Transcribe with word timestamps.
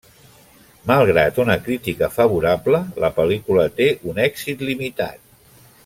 Malgrat 0.91 1.37
una 1.43 1.57
crítica 1.67 2.09
favorable, 2.15 2.79
la 3.05 3.13
pel·lícula 3.19 3.67
té 3.81 3.91
un 4.13 4.23
èxit 4.29 4.65
limitat. 4.71 5.25